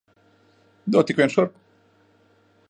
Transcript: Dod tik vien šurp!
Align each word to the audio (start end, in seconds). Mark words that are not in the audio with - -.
Dod 0.95 1.11
tik 1.11 1.21
vien 1.21 1.35
šurp! 1.35 1.55